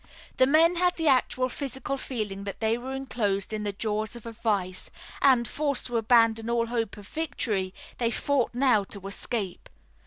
The 0.37 0.47
men 0.47 0.77
had 0.77 0.95
the 0.95 1.07
actual 1.07 1.47
physical 1.47 1.95
feeling 1.95 2.43
that 2.45 2.59
they 2.59 2.75
were 2.75 2.95
enclosed 2.95 3.53
in 3.53 3.61
the 3.61 3.71
jaws 3.71 4.15
of 4.15 4.25
a 4.25 4.31
vise, 4.31 4.89
and, 5.21 5.47
forced 5.47 5.85
to 5.85 5.97
abandon 5.97 6.49
all 6.49 6.65
hope 6.65 6.97
of 6.97 7.07
victory, 7.07 7.71
they 7.99 8.09
fought 8.09 8.55
now 8.55 8.83
to 8.85 9.05
escape. 9.07 9.69